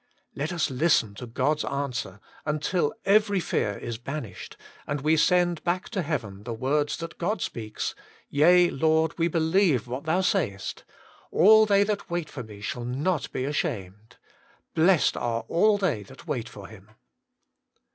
[0.33, 5.89] Let us listen to God's answer, until every fear is banished, and we send hack
[5.89, 7.93] to heaven the words God speaks,
[8.27, 13.31] Yea, Lord, we believe what Thou sayest:* All they that wait for Me shall not
[13.31, 14.17] be ashamed.*
[14.49, 16.89] * Blessed are all they that wait for Him.'